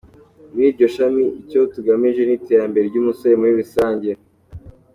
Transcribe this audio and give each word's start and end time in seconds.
Muri 0.51 0.65
iryo 0.71 0.87
shami 0.95 1.23
icyo 1.41 1.61
tugamije 1.73 2.21
ni 2.25 2.33
iterambere 2.39 2.85
ry’umugore 2.89 3.33
muri 3.39 3.53
rusange. 3.59 4.09